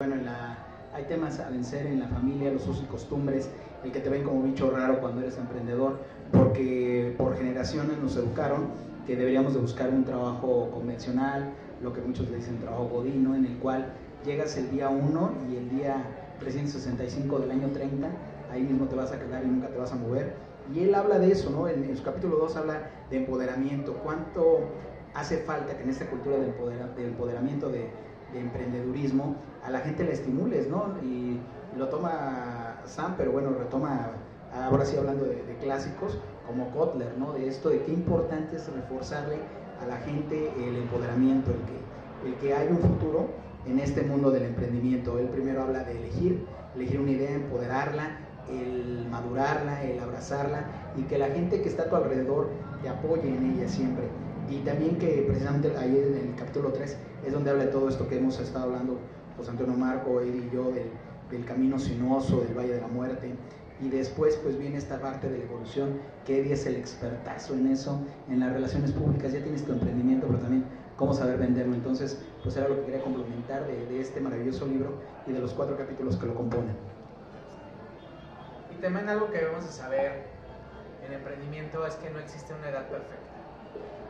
Bueno, 0.00 0.14
en 0.14 0.26
la, 0.26 0.56
hay 0.94 1.06
temas 1.06 1.40
a 1.40 1.50
vencer 1.50 1.84
en 1.84 1.98
la 1.98 2.06
familia, 2.06 2.52
los 2.52 2.68
usos 2.68 2.84
y 2.84 2.86
costumbres, 2.86 3.50
el 3.82 3.90
que 3.90 3.98
te 3.98 4.08
ven 4.08 4.22
como 4.22 4.44
bicho 4.44 4.70
raro 4.70 5.00
cuando 5.00 5.22
eres 5.22 5.36
emprendedor, 5.36 5.98
porque 6.30 7.16
por 7.18 7.36
generaciones 7.36 7.98
nos 7.98 8.14
educaron 8.14 8.68
que 9.08 9.16
deberíamos 9.16 9.54
de 9.54 9.60
buscar 9.60 9.90
un 9.90 10.04
trabajo 10.04 10.70
convencional, 10.70 11.50
lo 11.82 11.92
que 11.92 12.00
muchos 12.00 12.30
le 12.30 12.36
dicen 12.36 12.60
trabajo 12.60 12.84
godino, 12.84 13.34
en 13.34 13.44
el 13.46 13.56
cual 13.56 13.92
llegas 14.24 14.56
el 14.56 14.70
día 14.70 14.88
1 14.88 15.32
y 15.50 15.56
el 15.56 15.68
día 15.68 16.04
365 16.38 17.40
del 17.40 17.50
año 17.50 17.66
30, 17.72 18.08
ahí 18.52 18.62
mismo 18.62 18.86
te 18.86 18.94
vas 18.94 19.10
a 19.10 19.18
quedar 19.18 19.42
y 19.42 19.48
nunca 19.48 19.66
te 19.66 19.78
vas 19.78 19.90
a 19.90 19.96
mover. 19.96 20.32
Y 20.72 20.84
él 20.84 20.94
habla 20.94 21.18
de 21.18 21.32
eso, 21.32 21.50
¿no? 21.50 21.66
En, 21.66 21.96
su 21.96 22.04
capítulo 22.04 22.36
2 22.36 22.56
habla 22.56 22.88
de 23.10 23.16
empoderamiento, 23.16 23.94
cuánto 24.04 24.60
hace 25.14 25.38
falta 25.38 25.76
que 25.76 25.82
en 25.82 25.90
esta 25.90 26.08
cultura 26.08 26.36
de, 26.36 27.04
empoderamiento 27.04 27.68
de 27.68 27.90
de 28.32 28.40
emprendedurismo, 28.40 29.36
a 29.64 29.70
la 29.70 29.80
gente 29.80 30.04
le 30.04 30.12
estimules, 30.12 30.68
¿no? 30.68 30.94
Y 31.02 31.38
lo 31.76 31.88
toma 31.88 32.80
Sam, 32.84 33.14
pero 33.16 33.32
bueno, 33.32 33.50
retoma, 33.58 34.10
ahora 34.54 34.84
sí 34.84 34.96
hablando 34.96 35.24
de, 35.24 35.56
clásicos, 35.60 36.18
como 36.46 36.70
Kotler, 36.70 37.16
¿no? 37.18 37.32
De 37.32 37.48
esto, 37.48 37.68
de 37.70 37.82
qué 37.82 37.92
importante 37.92 38.56
es 38.56 38.72
reforzarle 38.72 39.36
a 39.82 39.86
la 39.86 39.96
gente 39.98 40.50
el 40.56 40.76
empoderamiento, 40.76 41.50
el 41.50 41.58
que, 41.58 42.28
el 42.28 42.34
que 42.36 42.54
hay 42.54 42.68
un 42.68 42.78
futuro 42.78 43.28
en 43.66 43.78
este 43.78 44.02
mundo 44.02 44.30
del 44.30 44.44
emprendimiento. 44.44 45.18
Él 45.18 45.28
primero 45.28 45.62
habla 45.62 45.84
de 45.84 45.98
elegir, 45.98 46.46
elegir 46.74 47.00
una 47.00 47.10
idea, 47.10 47.34
empoderarla, 47.34 48.18
el 48.50 49.06
madurarla, 49.10 49.82
el 49.84 49.98
abrazarla 50.00 50.64
y 50.96 51.02
que 51.02 51.18
la 51.18 51.28
gente 51.28 51.60
que 51.60 51.68
está 51.68 51.84
a 51.84 51.88
tu 51.90 51.96
alrededor 51.96 52.48
te 52.82 52.88
apoye 52.88 53.28
en 53.28 53.52
ella 53.52 53.68
siempre. 53.68 54.04
Y 54.50 54.58
también 54.60 54.96
que 54.98 55.24
precisamente 55.26 55.76
ahí 55.76 55.96
en 55.96 56.28
el 56.28 56.34
capítulo 56.34 56.72
3 56.72 56.96
es 57.26 57.32
donde 57.32 57.50
habla 57.50 57.66
de 57.66 57.70
todo 57.70 57.88
esto 57.88 58.08
que 58.08 58.16
hemos 58.16 58.38
estado 58.40 58.64
hablando 58.64 58.98
José 59.36 59.50
Antonio 59.50 59.76
Marco, 59.76 60.20
él 60.20 60.48
y 60.50 60.54
yo, 60.54 60.70
del, 60.72 60.90
del, 61.30 61.44
camino 61.44 61.78
sinuoso, 61.78 62.40
del 62.40 62.56
Valle 62.56 62.74
de 62.74 62.80
la 62.80 62.88
Muerte. 62.88 63.34
Y 63.80 63.88
después 63.90 64.36
pues 64.36 64.58
viene 64.58 64.78
esta 64.78 65.00
parte 65.00 65.28
de 65.28 65.38
la 65.38 65.44
evolución, 65.44 66.00
que 66.26 66.40
Eddie 66.40 66.54
es 66.54 66.66
el 66.66 66.76
expertazo 66.76 67.54
en 67.54 67.68
eso, 67.68 68.00
en 68.28 68.40
las 68.40 68.52
relaciones 68.52 68.92
públicas, 68.92 69.32
ya 69.32 69.42
tienes 69.42 69.64
tu 69.64 69.72
emprendimiento, 69.72 70.26
pero 70.26 70.40
también 70.40 70.64
cómo 70.96 71.14
saber 71.14 71.38
venderlo. 71.38 71.74
Entonces, 71.74 72.20
pues 72.42 72.56
era 72.56 72.68
lo 72.68 72.76
que 72.76 72.86
quería 72.86 73.02
complementar 73.02 73.66
de, 73.66 73.86
de 73.86 74.00
este 74.00 74.20
maravilloso 74.20 74.66
libro 74.66 74.94
y 75.26 75.32
de 75.32 75.40
los 75.40 75.52
cuatro 75.52 75.76
capítulos 75.76 76.16
que 76.16 76.26
lo 76.26 76.34
componen. 76.34 76.74
Y 78.76 78.80
también 78.80 79.08
algo 79.08 79.30
que 79.30 79.38
debemos 79.38 79.64
de 79.64 79.70
saber 79.70 80.24
en 81.06 81.12
emprendimiento 81.12 81.86
es 81.86 81.94
que 81.96 82.10
no 82.10 82.18
existe 82.18 82.52
una 82.54 82.70
edad 82.70 82.88
perfecta. 82.88 83.27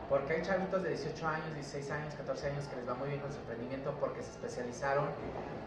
Porque 0.09 0.33
hay 0.33 0.41
chavitos 0.41 0.81
de 0.81 0.89
18 0.89 1.27
años, 1.27 1.53
16 1.53 1.91
años, 1.91 2.15
14 2.15 2.47
años 2.47 2.65
que 2.67 2.77
les 2.77 2.89
va 2.89 2.95
muy 2.95 3.09
bien 3.09 3.21
con 3.21 3.31
su 3.31 3.37
emprendimiento 3.37 3.95
porque 3.99 4.23
se 4.23 4.31
especializaron 4.31 5.09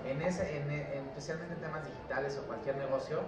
en 0.04 0.20
ese, 0.20 0.58
en, 0.58 0.68
especialmente 1.06 1.54
en 1.54 1.60
temas 1.60 1.86
digitales 1.86 2.36
o 2.42 2.46
cualquier 2.48 2.76
negocio, 2.76 3.20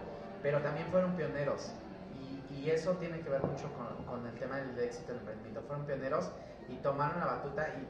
pero 0.43 0.61
también 0.61 0.89
fueron 0.89 1.15
pioneros. 1.15 1.73
Y, 2.21 2.35
eso 2.65 2.93
tiene 2.93 3.21
que 3.21 3.29
ver 3.29 3.43
mucho 3.43 3.69
con, 4.09 4.27
el 4.27 4.39
tema 4.39 4.57
del 4.57 4.79
éxito 4.79 5.09
del 5.09 5.19
emprendimiento. 5.19 5.61
Fueron 5.67 5.85
pioneros 5.85 6.31
y 6.67 6.77
tomaron 6.77 7.21
la 7.21 7.27
batuta 7.27 7.69
y 7.77 7.85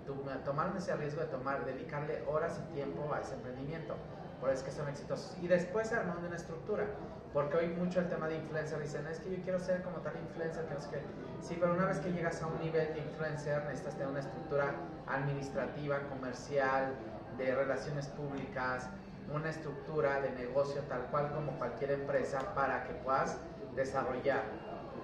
tomaron 0.44 0.76
ese 0.76 0.96
riesgo 0.96 1.20
de 1.20 1.28
tomar, 1.28 1.64
dedicarle 1.64 2.24
horas 2.26 2.58
y 2.58 2.74
tiempo 2.74 3.14
a 3.14 3.20
ese 3.20 3.34
emprendimiento. 3.34 3.94
Por 4.40 4.50
eso 4.50 4.58
es 4.58 4.64
que 4.64 4.72
son 4.72 4.88
exitosos. 4.88 5.36
Y 5.40 5.46
después 5.46 5.86
se 5.86 5.94
armó 5.94 6.14
una 6.26 6.34
estructura. 6.34 6.88
Porque 7.34 7.56
hoy 7.56 7.66
mucho 7.66 7.98
el 7.98 8.08
tema 8.08 8.28
de 8.28 8.36
influencer 8.36 8.80
dicen, 8.80 9.04
es 9.08 9.18
que 9.18 9.36
yo 9.36 9.42
quiero 9.42 9.58
ser 9.58 9.82
como 9.82 9.96
tal 9.98 10.14
influencer, 10.16 10.64
que 10.66 10.74
no 10.74 10.80
que. 10.88 11.00
Sí, 11.44 11.56
pero 11.60 11.74
una 11.74 11.86
vez 11.86 11.98
que 11.98 12.12
llegas 12.12 12.40
a 12.40 12.46
un 12.46 12.60
nivel 12.60 12.94
de 12.94 13.00
influencer, 13.00 13.60
necesitas 13.64 13.94
tener 13.94 14.08
una 14.08 14.20
estructura 14.20 14.72
administrativa, 15.08 15.98
comercial, 16.08 16.94
de 17.36 17.52
relaciones 17.52 18.06
públicas, 18.06 18.88
una 19.34 19.50
estructura 19.50 20.20
de 20.20 20.30
negocio 20.30 20.80
tal 20.82 21.06
cual 21.10 21.32
como 21.32 21.58
cualquier 21.58 21.90
empresa 21.90 22.54
para 22.54 22.84
que 22.84 22.94
puedas 22.94 23.36
desarrollar 23.74 24.44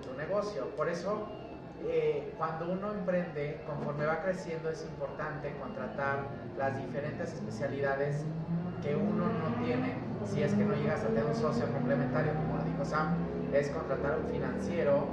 tu 0.01 0.15
negocio. 0.17 0.69
Por 0.77 0.89
eso, 0.89 1.27
eh, 1.83 2.33
cuando 2.39 2.71
uno 2.71 2.93
emprende, 2.93 3.61
conforme 3.67 4.07
va 4.07 4.23
creciendo, 4.23 4.71
es 4.71 4.85
importante 4.85 5.53
contratar 5.59 6.29
las 6.57 6.79
diferentes 6.79 7.33
especialidades 7.33 8.25
que 8.83 8.95
uno 8.95 9.27
no 9.27 9.65
tiene 9.65 10.10
si 10.27 10.43
es 10.43 10.53
que 10.55 10.65
no 10.65 10.75
llegas 10.75 11.03
a 11.03 11.07
tener 11.07 11.25
un 11.25 11.35
socio 11.35 11.67
complementario, 11.73 12.33
como 12.35 12.59
lo 12.59 12.65
dijo 12.65 12.85
Sam, 12.85 13.15
es 13.53 13.69
contratar 13.71 14.19
un 14.19 14.27
financiero, 14.27 15.07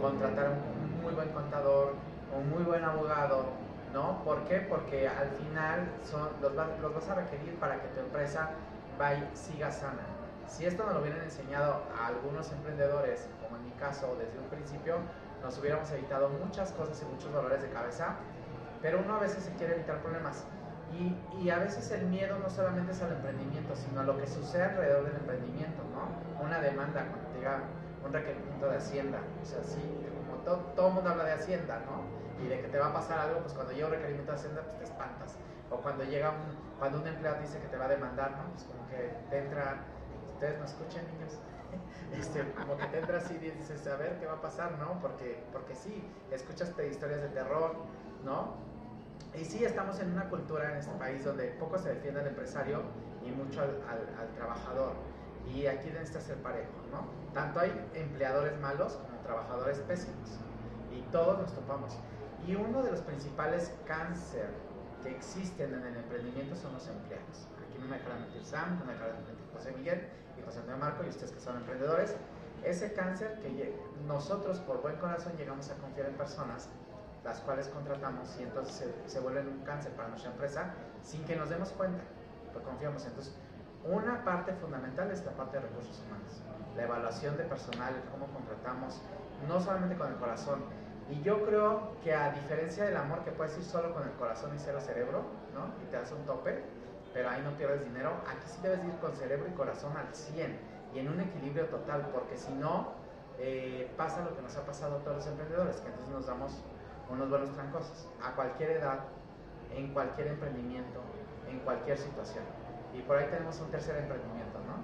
contratar 0.00 0.50
un 0.50 1.02
muy 1.02 1.14
buen 1.14 1.28
contador, 1.30 1.94
un 2.36 2.50
muy 2.50 2.62
buen 2.64 2.84
abogado, 2.84 3.44
¿no? 3.92 4.22
¿Por 4.24 4.44
qué? 4.44 4.58
Porque 4.60 5.08
al 5.08 5.28
final 5.30 5.88
son, 6.02 6.28
los, 6.40 6.54
vas, 6.54 6.68
los 6.80 6.94
vas 6.94 7.08
a 7.08 7.14
requerir 7.14 7.54
para 7.56 7.80
que 7.80 7.88
tu 7.88 8.00
empresa 8.00 8.50
vaya, 8.98 9.28
siga 9.34 9.70
sana. 9.70 10.02
Si 10.46 10.66
esto 10.66 10.84
nos 10.84 10.94
lo 10.94 11.00
hubieran 11.00 11.22
enseñado 11.22 11.82
a 11.98 12.08
algunos 12.08 12.50
emprendedores, 12.52 13.28
como 13.42 13.56
en 13.56 13.64
mi 13.64 13.72
caso 13.72 14.16
desde 14.18 14.38
un 14.38 14.46
principio, 14.46 14.96
nos 15.42 15.58
hubiéramos 15.58 15.90
evitado 15.92 16.28
muchas 16.28 16.72
cosas 16.72 17.00
y 17.02 17.04
muchos 17.12 17.32
dolores 17.32 17.62
de 17.62 17.68
cabeza, 17.70 18.16
pero 18.82 19.00
uno 19.04 19.14
a 19.16 19.20
veces 19.20 19.44
se 19.44 19.52
quiere 19.52 19.74
evitar 19.74 20.00
problemas. 20.00 20.44
Y, 21.40 21.50
a 21.50 21.58
veces 21.58 21.90
el 21.90 22.06
miedo 22.06 22.38
no 22.38 22.48
solamente 22.48 22.92
es 22.92 23.02
al 23.02 23.12
emprendimiento, 23.12 23.74
sino 23.76 24.00
a 24.00 24.04
lo 24.04 24.18
que 24.18 24.26
sucede 24.26 24.64
alrededor 24.64 25.04
del 25.04 25.16
emprendimiento, 25.16 25.82
¿no? 25.92 26.42
Una 26.42 26.60
demanda, 26.60 27.06
cuando 27.06 27.38
llega 27.38 27.60
un 28.04 28.12
requerimiento 28.12 28.70
de 28.70 28.76
Hacienda, 28.76 29.18
o 29.42 29.44
sea, 29.44 29.62
sí, 29.62 29.82
como 30.26 30.42
todo 30.42 30.88
el 30.88 30.94
mundo 30.94 31.10
habla 31.10 31.24
de 31.24 31.32
Hacienda, 31.32 31.82
¿no? 31.86 32.42
Y 32.42 32.48
de 32.48 32.60
que 32.60 32.68
te 32.68 32.78
va 32.78 32.86
a 32.88 32.92
pasar 32.92 33.18
algo, 33.18 33.40
pues 33.40 33.52
cuando 33.52 33.72
llega 33.72 33.86
un 33.86 33.92
requerimiento 33.92 34.32
de 34.32 34.38
Hacienda, 34.38 34.62
pues 34.62 34.78
te 34.78 34.84
espantas. 34.84 35.36
O 35.70 35.76
cuando 35.76 36.04
llega 36.04 36.30
un, 36.30 36.78
cuando 36.78 37.00
un 37.00 37.06
empleado 37.06 37.40
dice 37.40 37.58
que 37.58 37.68
te 37.68 37.76
va 37.76 37.86
a 37.86 37.88
demandar, 37.88 38.30
¿no? 38.32 38.50
Pues 38.52 38.64
como 38.64 38.88
que 38.88 39.14
te 39.30 39.38
entra, 39.38 39.84
ustedes 40.32 40.58
no 40.58 40.64
escuchan, 40.64 41.04
niños, 41.12 41.38
este, 42.12 42.52
como 42.52 42.76
que 42.76 42.86
te 42.86 42.98
entra 42.98 43.18
así 43.18 43.34
y 43.34 43.50
dices, 43.50 43.86
a 43.86 43.96
ver 43.96 44.18
qué 44.18 44.26
va 44.26 44.34
a 44.34 44.40
pasar, 44.40 44.72
¿no? 44.78 45.00
Porque, 45.00 45.42
porque 45.52 45.74
sí, 45.74 46.08
escuchas 46.30 46.72
historias 46.78 47.22
de 47.22 47.28
terror, 47.28 47.76
¿no? 48.24 48.73
Y 49.36 49.44
sí, 49.44 49.64
estamos 49.64 49.98
en 49.98 50.12
una 50.12 50.28
cultura 50.28 50.70
en 50.70 50.78
este 50.78 50.92
país 50.92 51.24
donde 51.24 51.48
poco 51.58 51.76
se 51.78 51.88
defiende 51.88 52.20
al 52.20 52.28
empresario 52.28 52.82
y 53.24 53.30
mucho 53.32 53.62
al, 53.62 54.34
trabajador. 54.36 54.92
Y 55.52 55.66
aquí 55.66 55.90
necesita 55.90 56.20
ser 56.20 56.36
parejo, 56.36 56.70
¿no? 56.92 57.08
Tanto 57.32 57.60
hay 57.60 57.72
empleadores 57.94 58.58
malos 58.60 58.92
como 58.92 59.18
trabajadores 59.22 59.78
pésimos. 59.80 60.38
Y 60.92 61.02
todos 61.10 61.40
nos 61.40 61.52
topamos. 61.52 61.98
Y 62.46 62.54
uno 62.54 62.82
de 62.82 62.92
los 62.92 63.00
principales 63.00 63.74
cáncer 63.86 64.48
que 65.02 65.10
existen 65.10 65.74
en 65.74 65.84
el 65.84 65.96
emprendimiento 65.96 66.54
son 66.54 66.72
los 66.74 66.86
empleados. 66.86 67.48
Aquí 67.66 67.78
no 67.78 67.86
me 67.86 67.98
dejarán 67.98 68.20
mentir 68.22 68.44
Sam, 68.44 68.78
no 68.78 68.84
me 68.84 68.92
dejarán 68.92 69.16
mentir 69.16 69.34
José 69.52 69.72
Miguel 69.72 70.08
y 70.38 70.42
José 70.44 70.60
Antonio 70.60 70.80
Marco 70.80 71.04
y 71.04 71.08
ustedes 71.08 71.32
que 71.32 71.40
son 71.40 71.56
emprendedores. 71.56 72.14
Ese 72.62 72.92
cáncer 72.92 73.40
que 73.40 73.74
nosotros 74.06 74.60
por 74.60 74.80
buen 74.80 74.96
corazón 74.96 75.32
llegamos 75.36 75.68
a 75.70 75.74
confiar 75.74 76.08
en 76.08 76.14
personas 76.14 76.68
las 77.24 77.40
cuales 77.40 77.68
contratamos 77.68 78.36
y 78.38 78.42
entonces 78.42 78.92
se, 79.06 79.20
vuelven 79.20 79.48
un 79.48 79.60
cáncer 79.64 79.92
para 79.92 80.08
nuestra 80.08 80.30
empresa 80.30 80.74
sin 81.02 81.24
que 81.24 81.36
nos 81.36 81.48
demos 81.48 81.70
cuenta, 81.70 82.02
porque 82.52 82.68
confiamos. 82.68 83.04
Entonces, 83.06 83.34
una 83.84 84.24
parte 84.24 84.52
fundamental 84.54 85.10
es 85.10 85.24
la 85.24 85.32
parte 85.32 85.56
de 85.56 85.62
recursos 85.64 86.02
humanos, 86.06 86.42
la 86.76 86.84
evaluación 86.84 87.36
de 87.36 87.44
personal, 87.44 87.94
cómo 88.10 88.26
contratamos, 88.26 89.00
no 89.48 89.60
solamente 89.60 89.96
con 89.96 90.08
el 90.08 90.16
corazón. 90.16 90.62
Y 91.10 91.20
yo 91.22 91.44
creo 91.44 91.92
que 92.02 92.14
a 92.14 92.30
diferencia 92.32 92.84
del 92.84 92.96
amor 92.96 93.24
que 93.24 93.30
puedes 93.30 93.56
ir 93.58 93.64
solo 93.64 93.92
con 93.92 94.04
el 94.04 94.12
corazón 94.12 94.54
y 94.54 94.58
cero 94.58 94.80
cerebro, 94.80 95.24
¿no? 95.54 95.82
Y 95.82 95.90
te 95.90 95.96
das 95.96 96.12
un 96.12 96.24
tope, 96.24 96.62
pero 97.12 97.28
ahí 97.28 97.42
no 97.42 97.50
pierdes 97.56 97.84
dinero, 97.84 98.12
aquí 98.26 98.46
sí 98.46 98.58
debes 98.62 98.82
ir 98.84 98.94
con 99.00 99.14
cerebro 99.14 99.46
y 99.48 99.52
corazón 99.52 99.94
al 99.96 100.14
100 100.14 100.58
y 100.94 100.98
en 101.00 101.08
un 101.08 101.20
equilibrio 101.20 101.66
total, 101.66 102.08
porque 102.12 102.36
si 102.36 102.52
no, 102.52 102.92
eh, 103.38 103.90
pasa 103.96 104.24
lo 104.24 104.34
que 104.34 104.42
nos 104.42 104.56
ha 104.56 104.64
pasado 104.64 104.96
a 104.96 104.98
todos 105.00 105.18
los 105.18 105.26
emprendedores, 105.26 105.76
que 105.76 105.88
entonces 105.88 106.14
nos 106.14 106.26
damos 106.26 106.62
unos 107.10 107.30
buenos 107.30 107.50
trancosos, 107.52 108.08
a 108.22 108.34
cualquier 108.34 108.70
edad, 108.72 109.00
en 109.74 109.92
cualquier 109.92 110.28
emprendimiento, 110.28 111.00
en 111.50 111.60
cualquier 111.60 111.98
situación. 111.98 112.44
Y 112.94 113.02
por 113.02 113.16
ahí 113.16 113.26
tenemos 113.28 113.60
un 113.60 113.70
tercer 113.70 113.96
emprendimiento, 113.96 114.58
¿no? 114.66 114.82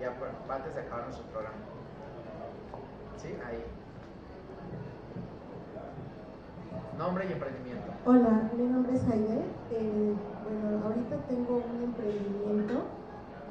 Ya 0.00 0.14
antes 0.54 0.74
de 0.74 0.80
acabar 0.80 1.04
nuestro 1.04 1.26
programa. 1.26 1.56
¿Sí? 3.16 3.36
Ahí. 3.44 3.64
Nombre 6.96 7.26
y 7.28 7.32
emprendimiento. 7.32 7.92
Hola, 8.06 8.50
mi 8.56 8.64
nombre 8.64 8.94
es 8.94 9.02
Jaime. 9.04 9.42
Eh, 9.70 10.14
bueno, 10.44 10.84
ahorita 10.86 11.16
tengo 11.28 11.56
un 11.56 11.82
emprendimiento 11.82 12.86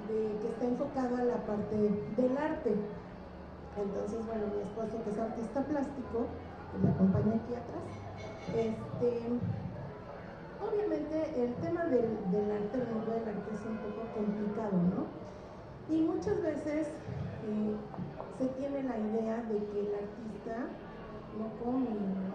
de, 0.07 0.39
que 0.41 0.47
está 0.47 0.65
enfocado 0.65 1.17
a 1.17 1.23
la 1.23 1.37
parte 1.45 1.75
del 1.75 2.37
arte. 2.37 2.75
Entonces, 3.77 4.25
bueno, 4.25 4.47
mi 4.55 4.61
esposo 4.61 5.03
que 5.03 5.09
es 5.11 5.19
artista 5.19 5.63
plástico, 5.63 6.27
que 6.71 6.77
me 6.79 6.89
acompaña 6.89 7.35
aquí 7.35 7.53
atrás, 7.53 8.06
este, 8.55 9.27
obviamente 10.61 11.43
el 11.43 11.53
tema 11.55 11.85
del, 11.85 12.17
arte, 12.51 12.77
del 12.77 12.87
mundo 12.93 13.11
del 13.11 13.27
arte 13.27 13.53
es 13.53 13.65
un 13.65 13.77
poco 13.77 14.01
complicado, 14.15 14.77
¿no? 14.95 15.07
Y 15.93 16.01
muchas 16.01 16.41
veces 16.41 16.87
eh, 16.87 17.75
se 18.37 18.47
tiene 18.59 18.83
la 18.83 18.97
idea 18.97 19.37
de 19.43 19.57
que 19.57 19.79
el 19.79 19.93
artista 19.95 20.67
no 21.37 21.47
come, 21.63 21.89
¿no? 21.89 22.27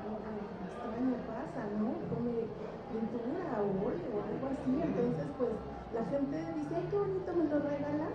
extraño 0.93 1.17
pasa, 1.27 1.63
¿no? 1.79 1.95
Come 2.11 2.47
pintura 2.93 3.61
o 3.61 3.69
óleo 3.89 4.09
o 4.13 4.23
algo 4.23 4.47
así, 4.53 4.73
entonces 4.83 5.27
pues 5.39 5.55
la 5.95 6.05
gente 6.07 6.37
dice, 6.55 6.77
ay, 6.77 6.87
qué 6.91 6.99
bonito, 6.99 7.33
me 7.33 7.45
lo 7.45 7.59
regalas, 7.61 8.15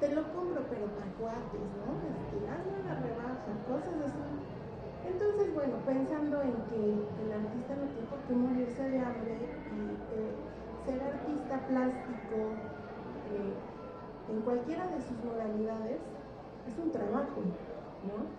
te 0.00 0.08
lo 0.14 0.22
compro, 0.32 0.62
pero 0.68 0.86
para 0.92 1.08
cuates, 1.16 1.68
¿no? 1.80 1.96
Este, 2.04 2.36
hazme 2.48 2.74
una 2.82 2.94
rebaja, 3.00 3.52
cosas 3.68 3.96
así. 4.04 4.61
Entonces, 5.06 5.54
bueno, 5.54 5.74
pensando 5.84 6.42
en 6.42 6.54
que 6.70 6.78
el 6.78 7.32
artista 7.32 7.74
no 7.74 7.86
tiene 7.90 8.06
por 8.08 8.20
qué 8.26 8.34
morirse 8.34 8.82
de 8.88 8.98
hambre 8.98 9.38
y 9.72 10.86
ser 10.86 11.02
artista 11.02 11.58
plástico 11.68 12.36
eh, 13.30 13.54
en 14.30 14.40
cualquiera 14.42 14.86
de 14.86 15.00
sus 15.00 15.18
modalidades 15.24 16.00
es 16.66 16.78
un 16.78 16.92
trabajo, 16.92 17.42
¿no? 18.06 18.30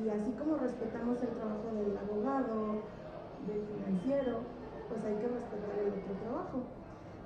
Y 0.00 0.08
así 0.08 0.32
como 0.32 0.56
respetamos 0.56 1.22
el 1.22 1.28
trabajo 1.28 1.68
del 1.72 1.96
abogado, 1.96 2.82
del 3.46 3.62
financiero, 3.64 4.40
pues 4.88 5.04
hay 5.04 5.16
que 5.16 5.28
respetar 5.28 5.78
el 5.80 5.92
otro 5.92 6.14
trabajo. 6.24 6.58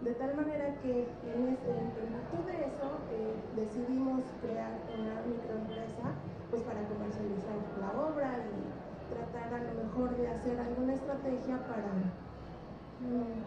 De 0.02 0.14
tal 0.14 0.34
manera 0.34 0.74
que 0.82 1.06
en, 1.30 1.46
virtud 1.46 2.42
de 2.46 2.66
eso 2.66 2.98
eh, 3.10 3.34
decidimos 3.54 4.22
crear 4.42 4.78
una 4.98 5.22
microempresa 5.22 6.10
pues 6.52 6.62
para 6.68 6.84
comercializar 6.84 7.56
la 7.80 7.96
obra 7.96 8.44
y 8.44 8.60
tratar 9.08 9.54
a 9.56 9.64
lo 9.64 9.72
mejor 9.88 10.14
de 10.20 10.28
hacer 10.28 10.60
alguna 10.60 10.92
estrategia 10.92 11.56
para 11.64 11.96
mm, 13.00 13.40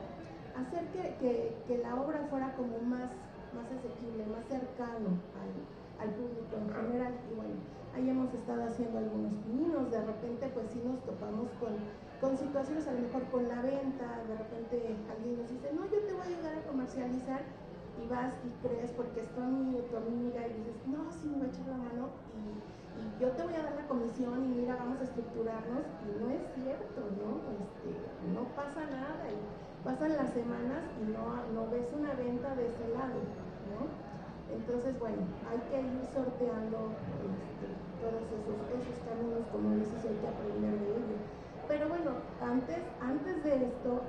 hacer 0.57 0.89
que, 0.89 1.53
que, 1.67 1.77
la 1.85 2.01
obra 2.01 2.25
fuera 2.31 2.55
como 2.57 2.81
más, 2.81 3.13
más 3.53 3.69
asequible, 3.69 4.25
más 4.25 4.41
cercano 4.49 5.21
al, 5.37 6.09
público 6.17 6.57
en 6.57 6.69
general. 6.73 7.13
Y 7.29 7.35
bueno, 7.35 7.53
ahí 7.93 8.09
hemos 8.09 8.33
estado 8.33 8.65
haciendo 8.65 8.97
algunos 8.97 9.33
pininos, 9.45 9.91
de 9.91 10.01
repente 10.01 10.49
pues 10.49 10.65
sí 10.73 10.81
nos 10.83 10.97
topamos 11.05 11.45
con 11.61 11.77
con 12.21 12.37
situaciones 12.37 12.87
a 12.87 12.93
lo 12.93 13.01
mejor 13.01 13.23
con 13.29 13.47
la 13.47 13.61
venta, 13.61 14.23
de 14.25 14.37
repente 14.37 14.95
alguien 15.11 15.37
nos 15.37 15.51
dice, 15.51 15.69
no, 15.73 15.83
yo 15.91 15.99
te 15.99 16.13
voy 16.13 16.21
a 16.21 16.25
ayudar 16.25 16.57
a 16.57 16.63
comercializar 16.63 17.41
y 18.01 18.07
vas 18.07 18.33
y 18.41 18.65
crees 18.65 18.91
porque 18.91 19.19
es 19.19 19.29
tu 19.35 19.41
amigo, 19.41 19.79
tu 19.91 19.97
amiga 19.97 20.47
y 20.47 20.53
dices, 20.53 20.75
no, 20.87 21.11
sí 21.11 21.27
me 21.27 21.37
voy 21.37 21.47
a 21.47 21.49
echar 21.49 21.67
la 21.67 21.77
mano 21.77 22.09
y, 22.33 22.74
yo 23.19 23.29
te 23.31 23.43
voy 23.43 23.53
a 23.55 23.63
dar 23.63 23.75
la 23.75 23.87
comisión 23.87 24.43
y 24.43 24.61
mira, 24.61 24.75
vamos 24.75 24.99
a 24.99 25.03
estructurarnos 25.03 25.87
y 26.03 26.19
no 26.19 26.29
es 26.29 26.43
cierto, 26.55 26.99
¿no? 27.15 27.47
Este, 27.55 27.95
no 28.33 28.43
pasa 28.55 28.83
nada 28.91 29.23
y 29.31 29.39
pasan 29.83 30.17
las 30.17 30.31
semanas 30.33 30.83
y 30.99 31.11
no, 31.15 31.23
no 31.53 31.69
ves 31.71 31.87
una 31.95 32.13
venta 32.13 32.55
de 32.55 32.67
ese 32.67 32.87
lado, 32.91 33.23
¿no? 33.71 33.87
Entonces, 34.51 34.99
bueno, 34.99 35.23
hay 35.49 35.59
que 35.71 35.79
ir 35.81 36.01
sorteando 36.13 36.91
este, 37.23 37.67
todos 38.03 38.21
esos, 38.35 38.55
esos 38.83 38.97
caminos, 39.07 39.47
como 39.51 39.75
dices, 39.75 40.05
hay 40.05 40.17
que 40.19 40.27
aprender 40.27 40.75
de 40.79 40.89
ellos. 40.99 41.21
Pero 41.67 41.89
bueno, 41.89 42.11
antes, 42.41 42.77
antes 43.01 43.43
de 43.43 43.65
esto, 43.65 44.01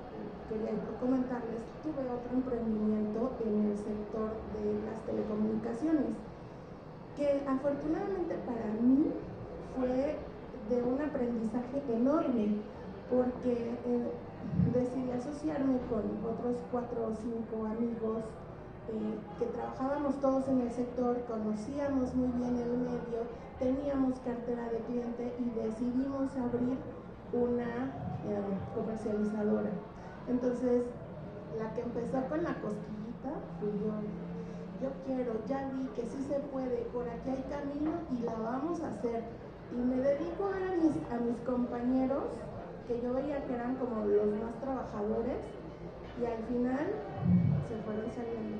quería 0.51 0.77
comentarles, 1.01 1.63
tuve 1.83 2.05
otro 2.05 2.31
emprendimiento 2.35 3.33
en 3.41 3.71
el 3.71 3.77
sector 3.79 4.37
de 4.61 4.77
las 4.85 5.01
telecomunicaciones, 5.07 6.13
que 7.17 7.43
afortunadamente 7.49 8.35
para 8.47 8.67
mí 8.81 9.11
fue 9.75 10.17
de 10.69 10.83
un 10.83 11.01
aprendizaje 11.01 11.83
enorme, 11.89 12.61
porque 13.11 13.53
eh, 13.53 14.13
decidí 14.75 15.11
asociarme 15.13 15.79
con 15.89 16.03
otros 16.25 16.57
cuatro 16.71 17.09
o 17.09 17.15
cinco 17.15 17.67
amigos 17.67 18.25
eh, 18.89 19.19
que 19.39 19.47
trabajábamos 19.47 20.21
todos 20.21 20.47
en 20.49 20.61
el 20.61 20.71
sector, 20.71 21.17
conocíamos 21.27 22.15
muy 22.15 22.29
bien 22.39 22.57
el 22.59 22.79
medio, 22.79 23.27
teníamos 23.59 24.19
cartera 24.21 24.69
de 24.71 24.79
cliente 24.81 25.33
y 25.39 25.51
decidimos 25.59 26.37
abrir 26.37 26.79
una 27.33 27.91
eh, 28.27 28.43
comercializadora. 28.75 29.71
Entonces, 30.29 30.83
la 31.59 31.73
que 31.75 31.83
empezó 31.83 32.29
con 32.29 32.43
la 32.43 32.55
cosquillita 32.61 33.33
fui 33.61 33.71
yo. 33.81 34.26
Yo 34.81 34.91
quiero, 35.07 35.33
ya 35.47 35.69
vi 35.73 35.87
que 35.95 36.03
sí 36.03 36.23
se 36.29 36.39
puede, 36.53 36.87
por 36.93 37.09
aquí 37.09 37.31
hay 37.31 37.45
camino 37.49 37.93
y 38.11 38.23
la 38.25 38.35
vamos 38.35 38.81
a 38.83 38.89
hacer. 38.89 39.25
Y 39.73 39.77
me 39.77 39.97
dedico 39.97 40.47
a 40.47 40.77
mis, 40.77 40.97
a 41.11 41.19
mis 41.19 41.37
compañeros, 41.47 42.25
que 42.87 43.01
yo 43.01 43.15
veía 43.15 43.45
que 43.45 43.55
eran 43.55 43.77
como 43.77 44.05
los 44.05 44.27
más 44.27 44.61
trabajadores, 44.61 45.39
y 46.21 46.25
al 46.25 46.43
final 46.45 46.87
se 47.69 47.77
fueron 47.83 48.11
saliendo. 48.13 48.57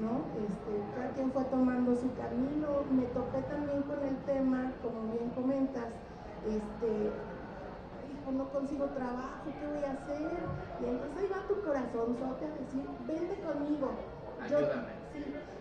¿no? 0.00 0.26
Este, 0.42 0.72
cada 0.96 1.10
quien 1.14 1.30
fue 1.30 1.44
tomando 1.44 1.94
su 1.94 2.12
camino, 2.14 2.82
me 2.90 3.04
topé 3.14 3.42
también 3.42 3.82
con 3.82 4.02
el 4.02 4.16
tema, 4.26 4.72
como 4.82 5.12
bien 5.12 5.30
comentas, 5.30 5.86
este, 6.46 7.10
no 8.32 8.48
consigo 8.50 8.86
trabajo, 8.86 9.44
¿qué 9.44 9.66
voy 9.66 9.84
a 9.84 9.92
hacer? 9.92 10.32
Y 10.80 10.86
entonces 10.86 11.18
ahí 11.18 11.28
va 11.30 11.46
tu 11.46 11.60
corazón 11.62 12.16
a 12.22 12.58
decir, 12.58 12.88
vente 13.06 13.40
conmigo. 13.42 13.90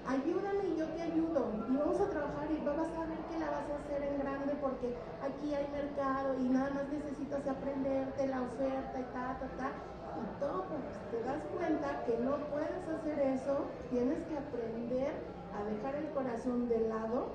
Ayúdame 0.07 0.63
y 0.67 0.77
yo 0.77 0.85
te 0.87 1.01
ayudo. 1.01 1.51
Y 1.69 1.77
vamos 1.77 1.99
a 2.01 2.09
trabajar 2.09 2.47
y 2.51 2.63
vas 2.65 2.91
a 2.97 3.05
ver 3.05 3.19
que 3.29 3.39
la 3.39 3.49
vas 3.51 3.67
a 3.69 3.75
hacer 3.79 4.03
en 4.03 4.19
grande 4.19 4.53
porque 4.61 4.95
aquí 5.23 5.53
hay 5.53 5.67
mercado 5.71 6.35
y 6.39 6.49
nada 6.49 6.69
más 6.71 6.89
necesitas 6.89 7.47
aprenderte 7.47 8.27
la 8.27 8.41
oferta 8.41 8.99
y 8.99 9.03
ta, 9.13 9.39
ta, 9.39 9.47
ta. 9.57 9.71
Y 10.13 10.39
todo, 10.39 10.65
pues, 10.69 10.83
te 11.09 11.23
das 11.23 11.41
cuenta 11.57 12.05
que 12.05 12.17
no 12.19 12.37
puedes 12.51 12.87
hacer 12.87 13.19
eso, 13.19 13.65
tienes 13.89 14.21
que 14.27 14.37
aprender 14.37 15.11
a 15.57 15.63
dejar 15.63 15.95
el 15.95 16.09
corazón 16.09 16.69
de 16.69 16.79
lado 16.87 17.29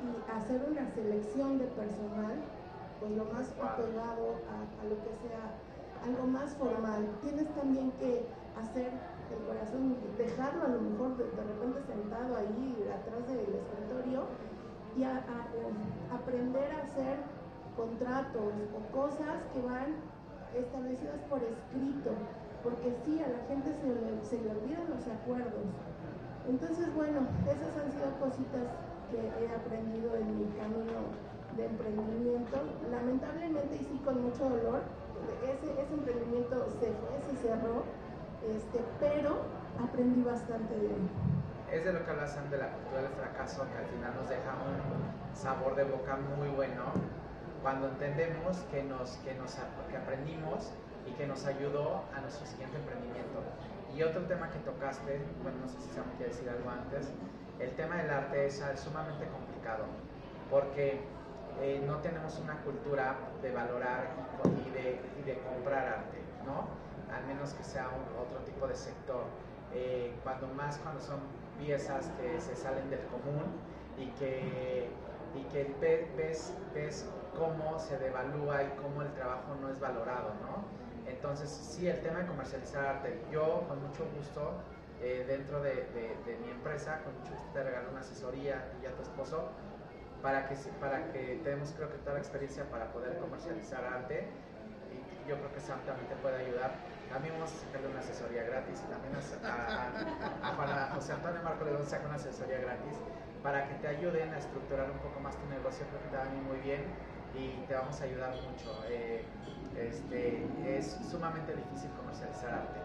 y 0.00 0.30
hacer 0.32 0.60
una 0.68 0.88
selección 0.94 1.58
de 1.58 1.66
personal 1.66 2.36
pues 3.00 3.12
lo 3.12 3.24
más 3.24 3.48
apegado 3.56 4.36
a, 4.52 4.84
lo 4.84 4.96
que 5.00 5.12
sea 5.24 5.56
algo 6.04 6.26
más 6.26 6.54
formal. 6.54 7.08
Tienes 7.22 7.48
también 7.54 7.90
que 7.92 8.26
hacer 8.60 8.92
el 9.32 9.46
corazón, 9.46 9.69
dejarlo 10.20 10.64
a 10.64 10.68
lo 10.68 10.80
mejor 10.80 11.16
de, 11.16 11.24
repente 11.24 11.80
sentado 11.88 12.36
ahí 12.36 12.76
atrás 12.92 13.26
del 13.26 13.56
escritorio 13.56 14.28
y 14.96 15.04
aprender 15.04 16.68
a 16.72 16.82
hacer 16.84 17.16
contratos 17.76 18.52
o 18.76 18.80
cosas 18.92 19.40
que 19.54 19.62
van 19.62 19.96
establecidas 20.52 21.20
por 21.30 21.40
escrito, 21.40 22.10
porque 22.62 22.92
sí, 23.04 23.22
a 23.22 23.28
la 23.28 23.40
gente 23.48 23.72
se 23.80 23.88
le, 23.88 24.20
se 24.24 24.36
le 24.42 24.50
olvidan 24.50 24.90
los 24.90 25.06
acuerdos. 25.08 25.64
Entonces, 26.48 26.92
bueno, 26.94 27.24
esas 27.46 27.72
han 27.78 27.92
sido 27.92 28.10
cositas 28.20 28.66
que 29.08 29.20
he 29.20 29.48
aprendido 29.54 30.16
en 30.16 30.38
mi 30.38 30.46
camino 30.58 31.14
de 31.56 31.66
emprendimiento. 31.66 32.58
Lamentablemente 32.90 33.76
y 33.76 33.84
sí 33.84 34.00
con 34.04 34.22
mucho 34.22 34.50
dolor, 34.50 34.82
ese, 35.46 35.72
ese 35.80 35.94
emprendimiento 35.94 36.66
se 36.80 36.92
fue, 36.98 37.14
se 37.30 37.36
cerró, 37.40 37.84
este, 38.42 38.80
pero 38.98 39.59
aprendí 39.78 40.22
bastante 40.22 40.74
de 40.74 40.86
él. 40.86 41.08
Es 41.70 41.84
de 41.84 41.92
lo 41.92 42.04
que 42.04 42.10
hablas 42.10 42.50
de 42.50 42.58
la 42.58 42.72
cultura 42.72 43.02
del 43.02 43.12
fracaso, 43.12 43.66
que 43.70 43.78
al 43.78 43.86
final 43.86 44.14
nos 44.16 44.28
deja 44.28 44.52
un 44.66 45.36
sabor 45.36 45.76
de 45.76 45.84
boca 45.84 46.16
muy 46.36 46.48
bueno 46.48 46.82
cuando 47.62 47.88
entendemos 47.88 48.58
que, 48.72 48.82
nos, 48.82 49.16
que, 49.18 49.34
nos, 49.34 49.56
que 49.88 49.96
aprendimos 49.96 50.72
y 51.06 51.12
que 51.12 51.26
nos 51.26 51.44
ayudó 51.46 52.04
a 52.16 52.20
nuestro 52.20 52.46
siguiente 52.46 52.76
emprendimiento. 52.76 53.42
Y 53.94 54.02
otro 54.02 54.22
tema 54.22 54.50
que 54.50 54.58
tocaste, 54.60 55.20
bueno, 55.42 55.58
no 55.62 55.68
sé 55.68 55.78
si 55.80 55.90
se 55.90 56.00
me 56.00 56.12
quiere 56.16 56.32
decir 56.32 56.48
algo 56.48 56.70
antes, 56.70 57.08
el 57.58 57.70
tema 57.76 57.96
del 57.96 58.10
arte 58.10 58.46
es 58.46 58.62
sumamente 58.76 59.26
complicado, 59.28 59.84
porque 60.50 61.00
eh, 61.60 61.82
no 61.86 61.98
tenemos 61.98 62.38
una 62.38 62.56
cultura 62.62 63.16
de 63.42 63.52
valorar 63.52 64.08
y, 64.66 64.70
de, 64.70 65.38
comprar 65.40 65.86
arte, 65.86 66.18
¿no? 66.46 66.68
Al 67.14 67.26
menos 67.26 67.52
que 67.52 67.64
sea 67.64 67.88
otro 68.18 68.38
tipo 68.44 68.66
de 68.66 68.74
sector. 68.74 69.24
Eh, 69.72 70.12
cuando 70.24 70.48
más 70.48 70.78
cuando 70.78 71.00
son 71.00 71.20
piezas 71.58 72.10
que 72.20 72.40
se 72.40 72.56
salen 72.56 72.90
del 72.90 73.04
común 73.06 73.44
y 73.96 74.06
que, 74.18 74.88
y 75.34 75.42
que 75.52 75.74
ves, 76.16 76.52
ves 76.74 77.08
cómo 77.38 77.78
se 77.78 77.98
devalúa 77.98 78.64
y 78.64 78.70
cómo 78.82 79.02
el 79.02 79.12
trabajo 79.12 79.54
no 79.60 79.68
es 79.70 79.78
valorado, 79.78 80.34
¿no? 80.42 80.64
Entonces, 81.08 81.50
sí, 81.50 81.88
el 81.88 82.00
tema 82.00 82.20
de 82.20 82.26
comercializar 82.26 82.84
arte, 82.84 83.20
yo 83.30 83.64
con 83.68 83.82
mucho 83.82 84.06
gusto, 84.16 84.54
eh, 85.02 85.24
dentro 85.26 85.62
de, 85.62 85.86
de, 86.26 86.38
mi 86.44 86.50
empresa, 86.50 87.02
con 87.04 87.14
mucho 87.18 87.32
gusto 87.32 87.48
te 87.52 87.62
regalo 87.62 87.90
una 87.90 88.00
asesoría 88.00 88.72
y 88.82 88.86
a 88.86 88.94
tu 88.94 89.02
esposo, 89.02 89.48
para 90.22 90.46
que, 90.48 90.54
para 90.78 91.10
que 91.12 91.40
tenemos 91.42 91.72
creo 91.72 91.90
que 91.90 91.98
toda 91.98 92.14
la 92.14 92.20
experiencia 92.20 92.68
para 92.70 92.92
poder 92.92 93.16
comercializar 93.18 93.84
arte 93.84 94.28
yo 95.30 95.36
creo 95.38 95.52
que 95.54 95.60
Sam 95.60 95.78
también 95.86 96.08
te 96.08 96.16
puede 96.16 96.42
ayudar. 96.42 96.74
También 97.08 97.34
vamos 97.34 97.54
a 97.54 97.58
sacarle 97.62 97.88
una 97.88 98.00
asesoría 98.00 98.42
gratis 98.42 98.82
también 98.90 99.14
a, 99.14 100.90
José 100.94 101.12
Antonio 101.12 101.42
Marco 101.42 101.64
le 101.64 101.72
vamos 101.72 101.86
a 101.86 101.90
sacar 101.90 102.06
una 102.06 102.16
asesoría 102.16 102.58
gratis 102.58 102.96
para 103.42 103.68
que 103.68 103.74
te 103.74 103.88
ayuden 103.88 104.34
a 104.34 104.38
estructurar 104.38 104.90
un 104.90 104.98
poco 104.98 105.20
más 105.20 105.36
tu 105.36 105.46
negocio, 105.48 105.86
creo 105.86 106.02
que 106.02 106.08
te 106.08 106.16
va 106.16 106.24
a 106.24 106.42
muy 106.42 106.58
bien 106.58 106.82
y 107.34 107.64
te 107.66 107.74
vamos 107.74 108.00
a 108.00 108.04
ayudar 108.04 108.34
mucho. 108.42 108.84
Eh, 108.88 109.24
este, 109.78 110.46
es 110.66 110.98
sumamente 111.10 111.54
difícil 111.54 111.90
comercializar 111.92 112.52
arte. 112.52 112.80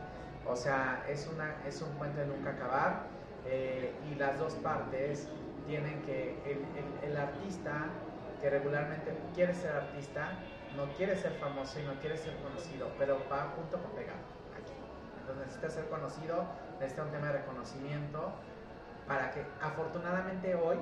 O 0.45 0.55
sea, 0.55 1.03
es, 1.09 1.27
una, 1.27 1.55
es 1.67 1.81
un 1.81 1.89
puente 1.97 2.21
de 2.21 2.27
nunca 2.27 2.51
acabar 2.51 3.07
eh, 3.45 3.91
y 4.09 4.15
las 4.15 4.37
dos 4.37 4.53
partes 4.55 5.27
tienen 5.65 6.01
que, 6.03 6.37
el, 7.01 7.17
artista 7.17 7.87
que 8.39 8.49
regularmente 8.51 9.17
quiere 9.33 9.53
ser 9.53 9.71
artista, 9.71 10.37
no 10.75 10.85
quiere 10.93 11.15
ser 11.15 11.33
famoso 11.33 11.79
y 11.79 11.83
no 11.83 11.93
quiere 11.99 12.17
ser 12.17 12.35
conocido, 12.37 12.87
pero 12.97 13.19
va 13.31 13.53
junto 13.55 13.81
con 13.81 13.91
pegado 13.91 14.19
aquí. 14.53 14.73
Entonces 15.19 15.45
necesita 15.45 15.69
ser 15.69 15.89
conocido, 15.89 16.45
necesita 16.79 17.03
un 17.03 17.11
tema 17.11 17.27
de 17.27 17.33
reconocimiento 17.33 18.33
para 19.07 19.31
que 19.31 19.45
afortunadamente 19.61 20.55
hoy 20.55 20.77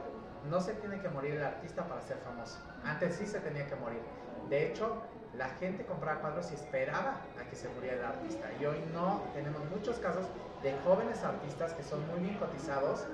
no 0.50 0.60
se 0.60 0.74
tiene 0.74 1.00
que 1.00 1.10
morir 1.10 1.36
el 1.36 1.44
artista 1.44 1.86
para 1.88 2.02
ser 2.02 2.18
famoso. 2.18 2.60
Antes 2.84 3.16
sí 3.16 3.26
se 3.26 3.40
tenía 3.40 3.68
que 3.68 3.76
morir. 3.76 4.02
De 4.50 4.68
hecho, 4.68 5.02
la 5.36 5.50
gente 5.50 5.86
compraba 5.86 6.20
cuadros 6.20 6.52
y 6.52 6.56
esperaba 6.56 7.22
a 7.40 7.50
que 7.50 7.56
se 7.56 7.70
muriera 7.70 7.98
el 7.98 8.06
artista. 8.06 8.50
Y 8.60 8.66
hoy 8.66 8.84
no, 8.94 9.24
tenemos 9.34 9.64
muchos 9.70 9.98
casos 10.00 10.26
de 10.62 10.78
jóvenes 10.84 11.24
artistas 11.24 11.74
que 11.74 11.84
son 11.84 12.06
muy 12.10 12.20
bien 12.20 12.38
cotizados 12.38 13.06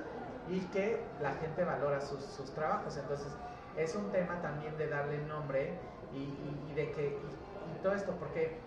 y 0.49 0.61
que 0.67 1.03
la 1.21 1.33
gente 1.33 1.63
valora 1.63 2.01
sus, 2.01 2.23
sus 2.23 2.51
trabajos. 2.53 2.97
Entonces, 2.97 3.31
es 3.77 3.95
un 3.95 4.11
tema 4.11 4.41
también 4.41 4.77
de 4.77 4.87
darle 4.87 5.19
nombre 5.19 5.77
y, 6.13 6.73
de 6.73 6.91
que, 6.91 7.07
y, 7.07 7.83
todo 7.83 7.93
esto, 7.93 8.13
porque 8.13 8.57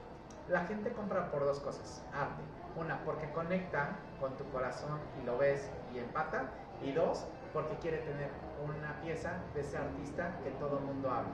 la 0.49 0.65
gente 0.65 0.93
compra 0.93 1.31
por 1.31 1.45
dos 1.45 1.61
cosas, 1.61 2.05
arte. 2.13 2.43
Una, 2.77 3.05
porque 3.05 3.31
conecta 3.33 3.99
con 4.19 4.37
tu 4.37 4.45
corazón 4.51 4.99
y 5.21 5.27
lo 5.27 5.37
ves 5.37 5.71
y 5.95 5.99
empata. 5.99 6.51
Y 6.83 6.93
dos, 6.93 7.27
porque 7.53 7.77
quiere 7.77 7.99
tener 7.99 8.31
una 8.65 9.01
pieza 9.03 9.35
de 9.55 9.61
ese 9.61 9.77
artista 9.77 10.39
que 10.43 10.51
todo 10.53 10.79
el 10.79 10.85
mundo 10.85 11.11
habla. 11.11 11.31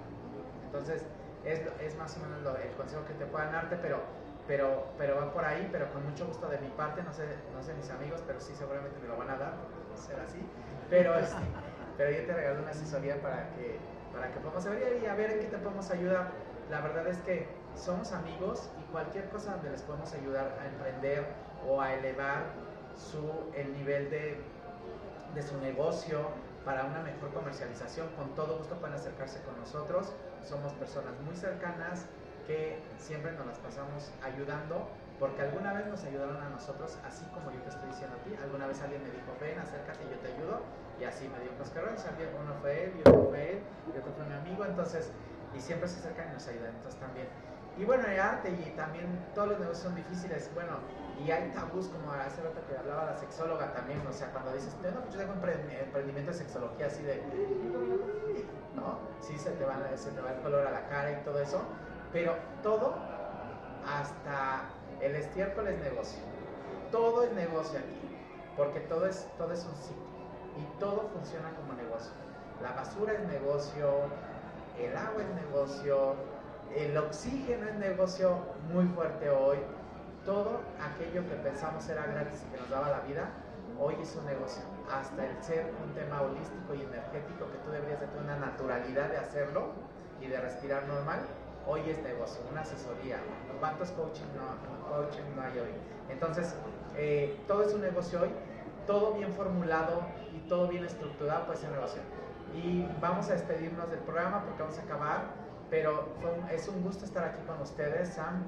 Entonces, 0.67 1.07
es, 1.45 1.61
es 1.81 1.97
más 1.97 2.17
o 2.17 2.21
menos 2.21 2.59
el 2.63 2.73
consejo 2.73 3.05
que 3.07 3.15
te 3.15 3.27
puedan 3.27 3.53
darte, 3.53 3.77
pero, 3.77 4.01
pero, 4.47 4.87
pero 4.99 5.17
va 5.17 5.33
por 5.33 5.45
ahí, 5.45 5.69
pero 5.71 5.91
con 5.93 6.05
mucho 6.05 6.27
gusto 6.27 6.49
de 6.49 6.59
mi 6.59 6.69
parte, 6.69 7.03
no 7.03 7.13
sé, 7.13 7.25
no 7.55 7.63
sé 7.63 7.75
mis 7.75 7.91
amigos, 7.91 8.23
pero 8.27 8.41
sí 8.41 8.55
seguramente 8.55 8.99
me 9.01 9.09
lo 9.09 9.17
van 9.17 9.31
a 9.31 9.37
dar, 9.37 9.55
será 9.95 10.25
así, 10.25 10.41
pero, 10.91 11.19
este, 11.19 11.43
pero 11.97 12.11
yo 12.11 12.27
te 12.27 12.33
regalo 12.35 12.63
una 12.63 12.71
asesoría 12.71 13.21
para 13.21 13.51
que, 13.51 13.79
para 14.13 14.33
que 14.33 14.41
podamos 14.41 14.65
ver 14.65 15.01
y 15.03 15.07
a 15.07 15.15
ver 15.15 15.31
en 15.33 15.41
qué 15.41 15.47
te 15.47 15.59
podemos 15.59 15.91
ayudar. 15.91 16.31
La 16.71 16.81
verdad 16.81 17.07
es 17.07 17.19
que 17.19 17.47
somos 17.75 18.13
amigos 18.13 18.71
y 18.81 18.91
cualquier 18.93 19.29
cosa 19.31 19.53
donde 19.53 19.71
les 19.71 19.83
podemos 19.83 20.13
ayudar 20.13 20.59
a 20.61 20.67
emprender 20.67 21.27
o 21.67 21.81
a 21.81 21.95
elevar 21.95 22.45
su, 22.97 23.19
el 23.55 23.73
nivel 23.73 24.11
de, 24.11 24.41
de 25.35 25.43
su 25.43 25.59
negocio, 25.59 26.31
para 26.69 26.85
una 26.85 27.01
mejor 27.01 27.33
comercialización, 27.33 28.09
con 28.09 28.35
todo 28.35 28.59
gusto 28.59 28.75
pueden 28.77 28.95
acercarse 28.95 29.41
con 29.41 29.59
nosotros. 29.59 30.13
Somos 30.45 30.75
personas 30.75 31.15
muy 31.25 31.35
cercanas 31.35 32.05
que 32.47 32.79
siempre 32.99 33.33
nos 33.33 33.47
las 33.47 33.59
pasamos 33.59 34.11
ayudando, 34.23 34.87
porque 35.19 35.43
alguna 35.43 35.73
vez 35.73 35.87
nos 35.87 36.05
ayudaron 36.05 36.37
a 36.37 36.49
nosotros, 36.51 36.99
así 37.07 37.25
como 37.33 37.51
yo 37.53 37.61
te 37.63 37.71
estoy 37.71 37.89
diciendo 37.89 38.17
a 38.21 38.25
ti. 38.25 38.37
Alguna 38.43 38.67
vez 38.67 38.83
alguien 38.83 39.03
me 39.03 39.11
dijo, 39.11 39.33
ven, 39.41 39.59
acércate. 39.59 40.05
Y 41.01 41.05
así 41.05 41.29
me 41.29 41.39
dio 41.41 41.53
unos 41.55 41.71
carrones, 41.71 42.05
uno 42.05 42.55
fue 42.61 42.85
él, 42.85 42.93
y 42.97 43.01
otro 43.01 43.29
fue 43.31 43.53
él, 43.53 43.63
y 43.95 43.99
otro 43.99 44.13
fue 44.13 44.25
mi 44.25 44.35
amigo. 44.35 44.65
Entonces, 44.65 45.11
y 45.55 45.61
siempre 45.61 45.89
se 45.89 46.01
acercan 46.01 46.31
y 46.31 46.35
nos 46.35 46.47
ayudan. 46.49 46.75
Entonces 46.75 47.01
también. 47.01 47.29
Y 47.77 47.85
bueno, 47.85 48.05
el 48.09 48.19
arte 48.19 48.51
y 48.51 48.71
también 48.77 49.07
todos 49.35 49.49
los 49.49 49.61
negocios 49.61 49.85
son 49.85 49.95
difíciles. 49.95 50.51
Bueno, 50.55 50.79
y 51.25 51.31
hay 51.31 51.51
tabús, 51.51 51.87
como 51.89 52.13
hace 52.13 52.43
rato 52.43 52.61
que 52.69 52.77
hablaba 52.77 53.07
la 53.07 53.17
sexóloga 53.17 53.73
también, 53.73 54.05
o 54.07 54.13
sea, 54.13 54.33
cuando 54.33 54.53
dices, 54.53 54.75
no, 54.83 55.01
pues 55.01 55.15
yo 55.15 55.21
tengo 55.21 55.33
emprendimiento 55.35 56.33
de 56.33 56.37
sexología 56.37 56.87
así 56.87 57.03
de, 57.03 57.23
¿no? 58.75 58.99
Sí, 59.21 59.39
se 59.39 59.51
te, 59.53 59.65
va, 59.65 59.79
se 59.97 60.11
te 60.11 60.21
va 60.21 60.33
el 60.33 60.41
color 60.41 60.67
a 60.67 60.71
la 60.71 60.89
cara 60.89 61.13
y 61.13 61.25
todo 61.25 61.41
eso, 61.41 61.63
pero 62.13 62.35
todo, 62.63 62.97
hasta 63.87 64.71
el 65.01 65.15
estiércol 65.15 65.69
es 65.69 65.79
negocio. 65.81 66.23
Todo 66.91 67.25
es 67.25 67.33
negocio 67.33 67.79
aquí, 67.79 68.17
porque 68.57 68.81
todo 68.81 69.07
es, 69.07 69.29
todo 69.39 69.53
es 69.53 69.65
un 69.65 69.75
ciclo 69.77 70.18
y 70.59 70.81
todo 70.81 71.09
funciona 71.13 71.51
como 71.55 71.75
negocio. 71.75 72.13
La 72.63 72.73
basura 72.73 73.13
es 73.13 73.29
negocio, 73.29 73.87
el 74.79 74.97
agua 74.97 75.23
es 75.23 75.47
negocio, 75.47 76.15
el 76.75 76.97
oxígeno 76.97 77.69
es 77.69 77.75
negocio 77.77 78.39
muy 78.73 78.87
fuerte 78.87 79.31
hoy, 79.31 79.59
todo 80.25 80.61
aquello 80.83 81.23
que 81.29 81.37
pensamos 81.37 81.89
era 81.89 82.07
gratis 82.07 82.43
y 82.47 82.53
que 82.53 82.61
nos 82.61 82.69
daba 82.71 82.91
la 82.91 83.01
vida, 83.01 83.31
hoy 83.79 83.95
es 84.03 84.15
un 84.17 84.27
negocio. 84.27 84.63
Hasta 84.91 85.25
el 85.25 85.43
ser 85.43 85.73
un 85.85 85.95
tema 85.95 86.23
holístico 86.23 86.75
y 86.75 86.83
energético 86.83 87.51
que 87.51 87.59
tú 87.65 87.71
deberías 87.71 88.01
de 88.01 88.07
tener 88.09 88.25
una 88.25 88.37
naturalidad 88.37 89.09
de 89.11 89.19
hacerlo 89.19 89.69
y 90.21 90.27
de 90.27 90.41
respirar 90.41 90.87
normal, 90.87 91.21
hoy 91.67 91.83
es 91.89 92.03
negocio, 92.03 92.41
una 92.51 92.63
asesoría. 92.63 93.19
¿Cuántos 93.61 93.91
coaching 93.93 94.25
no, 94.37 94.89
coaching 94.89 95.23
no 95.37 95.43
hay 95.43 95.59
hoy? 95.59 95.75
Entonces, 96.11 96.55
eh, 96.97 97.39
todo 97.47 97.63
es 97.63 97.75
un 97.75 97.83
negocio 97.83 98.23
hoy, 98.23 98.31
todo 98.89 99.13
bien 99.13 99.33
formulado 99.35 100.01
y 100.35 100.49
todo 100.49 100.67
bien 100.67 100.85
estructurado 100.85 101.45
puede 101.45 101.59
ser 101.59 101.71
negocio. 101.71 102.01
Y 102.55 102.89
vamos 103.01 103.29
a 103.29 103.35
despedirnos 103.35 103.89
del 103.91 104.01
programa 104.01 104.43
porque 104.45 104.63
vamos 104.63 104.79
a 104.79 104.83
acabar, 104.83 105.25
pero 105.69 106.09
es 106.51 106.67
un 106.67 106.83
gusto 106.83 107.05
estar 107.05 107.23
aquí 107.23 107.43
con 107.47 107.61
ustedes, 107.61 108.09
Sam. 108.09 108.45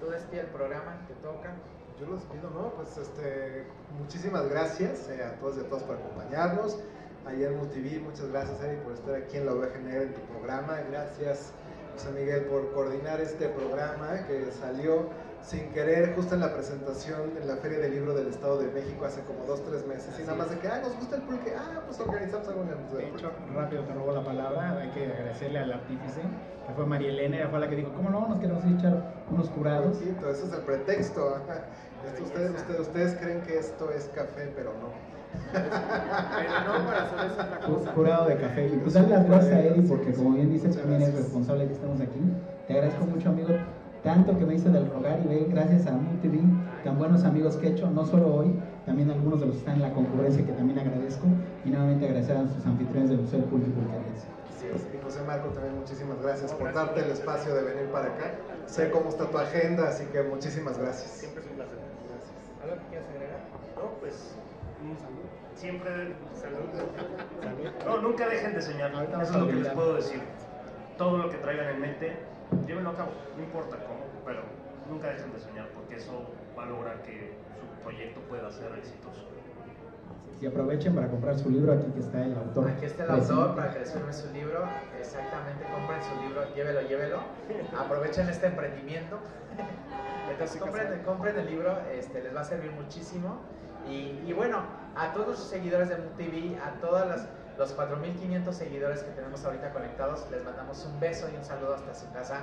Tú 0.00 0.06
despide 0.10 0.40
el 0.40 0.46
programa, 0.46 1.06
te 1.06 1.14
toca. 1.16 1.52
Yo 2.00 2.06
lo 2.06 2.14
despido, 2.14 2.48
¿no? 2.50 2.70
Pues 2.70 2.96
este, 2.96 3.66
muchísimas 3.98 4.48
gracias 4.48 5.08
eh, 5.10 5.22
a 5.22 5.38
todos 5.38 5.58
y 5.58 5.60
a 5.60 5.68
todas 5.68 5.84
por 5.84 5.96
acompañarnos. 5.96 6.78
Ayer 7.26 7.50
MultiV, 7.50 8.02
muchas 8.04 8.28
gracias 8.30 8.62
Eri 8.62 8.76
por 8.78 8.94
estar 8.94 9.16
aquí 9.16 9.36
en 9.36 9.46
la 9.46 9.52
Oveja 9.52 9.78
Negra 9.80 10.04
en 10.04 10.14
tu 10.14 10.20
programa. 10.22 10.78
Gracias 10.90 11.52
José 11.98 12.12
Miguel 12.12 12.44
por 12.44 12.70
coordinar 12.70 13.20
este 13.20 13.48
programa 13.48 14.24
que 14.28 14.52
salió 14.52 15.08
sin 15.42 15.72
querer 15.72 16.14
justo 16.14 16.36
en 16.36 16.42
la 16.42 16.54
presentación 16.54 17.36
en 17.40 17.48
la 17.48 17.56
Feria 17.56 17.80
del 17.80 17.90
Libro 17.90 18.14
del 18.14 18.28
Estado 18.28 18.60
de 18.60 18.68
México 18.68 19.04
hace 19.04 19.20
como 19.22 19.44
dos, 19.46 19.64
tres 19.64 19.84
meses. 19.84 20.14
y 20.16 20.22
nada 20.22 20.36
más 20.36 20.48
de 20.48 20.60
que, 20.60 20.68
ah, 20.68 20.78
nos 20.80 20.94
gusta 20.94 21.16
el 21.16 21.22
pulque, 21.22 21.52
ah, 21.58 21.82
pues 21.84 21.98
organizamos 21.98 22.46
algo 22.46 22.62
en 22.62 22.68
el 22.68 22.96
De 22.96 23.08
hecho, 23.08 23.32
rápido 23.52 23.82
te 23.82 23.94
robo 23.94 24.12
la 24.12 24.22
palabra, 24.22 24.78
hay 24.78 24.90
que 24.90 25.06
agradecerle 25.06 25.58
al 25.58 25.72
artífice, 25.72 26.20
que 26.68 26.72
fue 26.72 26.86
María 26.86 27.08
Elena, 27.08 27.38
ella 27.38 27.48
fue 27.48 27.58
la 27.58 27.68
que 27.68 27.74
dijo, 27.74 27.92
¿cómo 27.92 28.10
no? 28.10 28.28
Nos 28.28 28.38
queremos 28.38 28.64
echar 28.64 29.02
unos 29.32 29.50
curados. 29.50 29.98
Sí, 29.98 30.14
ese 30.30 30.46
es 30.46 30.52
el 30.52 30.60
pretexto. 30.60 31.42
Ustedes, 32.22 32.54
ustedes, 32.54 32.80
ustedes 32.80 33.14
creen 33.16 33.40
que 33.42 33.58
esto 33.58 33.90
es 33.90 34.04
café, 34.14 34.52
pero 34.54 34.72
no. 34.74 35.17
Pero 35.52 36.78
no, 36.78 36.86
corazón, 36.86 37.18
es 37.26 37.32
otra 37.32 37.60
cosa. 37.60 37.92
Curado 37.92 38.28
de 38.28 38.36
café. 38.36 38.66
Y 38.66 38.76
pues 38.78 38.94
darle 38.94 39.10
las 39.10 39.26
gracias 39.26 39.54
a 39.54 39.60
Eddie, 39.60 39.88
porque 39.88 40.12
como 40.12 40.32
bien 40.32 40.52
dice, 40.52 40.68
también 40.68 41.02
es 41.02 41.14
responsable 41.14 41.66
que 41.66 41.72
estamos 41.72 42.00
aquí. 42.00 42.20
Te 42.66 42.74
agradezco 42.74 43.04
mucho, 43.06 43.28
amigo 43.30 43.54
tanto 44.02 44.38
que 44.38 44.46
me 44.46 44.54
hice 44.54 44.68
del 44.70 44.88
rogar 44.90 45.20
y 45.24 45.28
ve, 45.28 45.46
gracias 45.50 45.86
a 45.86 45.92
MultiV, 45.92 46.40
tan 46.84 46.98
buenos 46.98 47.24
amigos 47.24 47.56
que 47.56 47.68
he 47.68 47.70
hecho, 47.72 47.90
no 47.90 48.06
solo 48.06 48.34
hoy, 48.34 48.58
también 48.86 49.10
algunos 49.10 49.40
de 49.40 49.46
los 49.46 49.56
que 49.56 49.60
están 49.60 49.76
en 49.76 49.82
la 49.82 49.92
concurrencia 49.92 50.44
que 50.46 50.52
también 50.52 50.78
agradezco, 50.78 51.26
y 51.64 51.70
nuevamente 51.70 52.06
agradecer 52.06 52.36
a 52.36 52.48
sus 52.48 52.64
anfitriones 52.64 53.10
del 53.10 53.20
Museo 53.20 53.40
del 53.40 53.48
Público 53.48 53.80
Así 54.56 54.66
es, 54.74 54.86
y 54.94 55.02
José 55.02 55.20
Marco 55.26 55.48
también 55.48 55.78
muchísimas 55.78 56.20
gracias 56.22 56.52
por 56.52 56.72
darte 56.72 57.00
el 57.00 57.10
espacio 57.10 57.54
de 57.54 57.62
venir 57.62 57.90
para 57.90 58.06
acá. 58.06 58.32
Sé 58.66 58.90
cómo 58.90 59.08
está 59.08 59.26
tu 59.26 59.38
agenda, 59.38 59.88
así 59.88 60.04
que 60.06 60.22
muchísimas 60.22 60.78
gracias. 60.78 61.10
Siempre 61.10 61.42
es 61.42 61.50
un 61.50 61.56
placer. 61.56 61.78
Gracias. 62.08 62.34
¿Algo 62.62 62.74
que 62.76 62.88
quieras 62.90 63.08
agregar? 63.14 63.40
No, 63.76 64.00
pues 64.00 64.34
siempre 65.54 65.90
salud. 66.34 66.60
salud. 66.72 67.70
No, 67.84 68.02
nunca 68.02 68.28
dejen 68.28 68.54
de 68.54 68.62
soñar. 68.62 68.92
Eso 68.92 69.20
es 69.22 69.30
lo 69.32 69.46
que 69.46 69.52
les 69.54 69.68
puedo 69.68 69.94
decir. 69.94 70.20
Todo 70.96 71.18
lo 71.18 71.30
que 71.30 71.38
traigan 71.38 71.74
en 71.74 71.80
mente, 71.80 72.16
llévenlo 72.66 72.90
a 72.90 72.96
cabo, 72.96 73.10
no 73.36 73.42
importa 73.42 73.76
cómo, 73.84 74.00
pero 74.24 74.42
nunca 74.88 75.08
dejen 75.08 75.32
de 75.32 75.38
soñar 75.38 75.68
porque 75.68 75.96
eso 75.96 76.26
va 76.58 76.64
a 76.64 76.66
lograr 76.66 77.02
que 77.02 77.34
su 77.60 77.82
proyecto 77.84 78.20
pueda 78.22 78.50
ser 78.50 78.72
exitoso. 78.78 79.28
Y 80.40 80.46
aprovechen 80.46 80.94
para 80.94 81.08
comprar 81.08 81.36
su 81.36 81.50
libro, 81.50 81.72
aquí 81.72 81.90
que 81.92 82.00
está 82.00 82.24
el 82.24 82.36
autor. 82.36 82.70
Aquí 82.70 82.86
está 82.86 83.04
el 83.04 83.10
autor 83.10 83.56
para 83.56 83.72
que 83.72 83.80
les 83.80 83.92
firme 83.92 84.12
su 84.12 84.32
libro. 84.32 84.68
Exactamente, 84.98 85.64
compren 85.64 86.00
su 86.02 86.22
libro, 86.22 86.54
llévelo, 86.54 86.82
llévelo. 86.82 87.20
Aprovechen 87.76 88.28
este 88.28 88.46
emprendimiento. 88.46 89.18
Entonces 90.30 90.60
compren, 90.60 91.02
compren 91.02 91.38
el 91.38 91.46
libro, 91.46 91.76
este, 91.92 92.22
les 92.22 92.34
va 92.34 92.42
a 92.42 92.44
servir 92.44 92.70
muchísimo. 92.70 93.40
Y, 93.86 94.22
y 94.26 94.32
bueno, 94.32 94.62
a 94.96 95.12
todos 95.12 95.28
los 95.28 95.38
seguidores 95.38 95.88
de 95.88 95.96
MUTV, 95.96 96.60
a 96.62 96.80
todas 96.80 97.06
las 97.06 97.26
los 97.58 97.76
4.500 97.76 98.52
seguidores 98.52 99.02
que 99.02 99.10
tenemos 99.10 99.44
ahorita 99.44 99.72
conectados, 99.72 100.24
les 100.30 100.44
mandamos 100.44 100.86
un 100.86 101.00
beso 101.00 101.28
y 101.28 101.36
un 101.36 101.44
saludo 101.44 101.74
hasta 101.74 101.92
su 101.92 102.10
casa. 102.12 102.42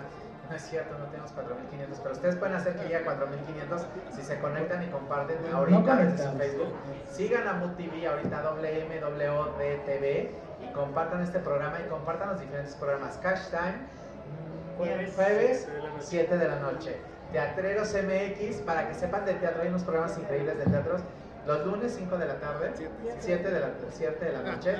No 0.50 0.56
es 0.56 0.62
cierto, 0.64 0.94
no 1.00 1.06
tenemos 1.06 1.32
4.500, 1.32 2.00
pero 2.04 2.14
ustedes 2.14 2.36
pueden 2.36 2.56
hacer 2.56 2.76
que 2.76 2.84
llegue 2.84 2.98
a 2.98 3.06
4.500 3.06 3.86
si 4.14 4.22
se 4.22 4.38
conectan 4.40 4.84
y 4.84 4.88
comparten 4.88 5.38
ahorita 5.54 5.96
desde 5.96 6.30
su 6.30 6.38
Facebook. 6.38 6.74
Sigan 7.10 7.48
a 7.48 7.54
MUTV, 7.54 8.08
ahorita 8.08 8.44
WMWDTV 8.44 10.30
y 10.62 10.74
compartan 10.74 11.22
este 11.22 11.40
programa 11.40 11.80
y 11.80 11.88
compartan 11.90 12.32
los 12.32 12.42
diferentes 12.42 12.76
programas. 12.76 13.18
Cash 13.24 13.48
Time, 13.50 13.88
jueves, 15.16 15.68
7 16.00 16.38
de 16.38 16.48
la 16.48 16.60
noche. 16.60 16.98
Teatreros 17.32 17.94
MX, 17.94 18.58
para 18.64 18.90
que 18.90 18.94
sepan 18.94 19.26
de 19.26 19.36
teatro, 19.36 19.64
hay 19.64 19.70
unos 19.70 19.84
programas 19.84 20.18
increíbles 20.18 20.58
de 20.58 20.66
teatros 20.66 21.02
los 21.46 21.66
lunes 21.66 21.96
5 21.98 22.18
de 22.18 22.28
la 22.28 22.40
tarde, 22.40 22.72
7 23.20 23.52
de 23.52 23.60
la, 23.60 23.70
7 23.92 24.26
de 24.26 24.32
la 24.32 24.42
noche, 24.42 24.76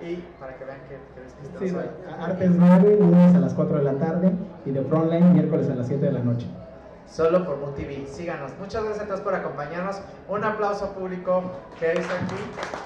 y 0.00 0.16
para 0.40 0.56
que 0.56 0.64
vean 0.64 0.80
que, 0.88 1.58
que 1.58 1.68
sí, 1.68 1.76
Artes 2.20 2.50
9, 2.50 2.96
lunes 3.00 3.34
a 3.34 3.38
las 3.38 3.54
4 3.54 3.78
de 3.78 3.84
la 3.84 3.94
tarde, 3.94 4.32
y 4.64 4.70
de 4.70 4.82
Frontline, 4.82 5.32
miércoles 5.32 5.68
a 5.70 5.74
las 5.74 5.86
7 5.86 6.04
de 6.04 6.12
la 6.12 6.20
noche. 6.20 6.46
Solo 7.06 7.44
por 7.44 7.56
MUTV, 7.56 8.06
síganos. 8.06 8.52
Muchas 8.58 8.84
gracias 8.84 9.04
a 9.04 9.08
todos 9.08 9.22
por 9.22 9.34
acompañarnos. 9.34 9.96
Un 10.28 10.44
aplauso 10.44 10.92
público 10.92 11.42
que 11.80 11.92
es 11.92 12.04
aquí. 12.04 12.36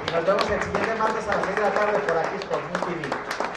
Y 0.09 0.13
nos 0.13 0.25
vemos 0.25 0.49
el 0.49 0.63
siguiente 0.63 0.95
martes 0.97 1.27
a 1.27 1.37
las 1.37 1.45
6 1.45 1.57
de 1.57 1.63
la 1.63 1.71
tarde 1.73 1.99
por 2.07 2.17
aquí 2.19 2.47
por 2.47 2.63
MUTV. 2.63 3.52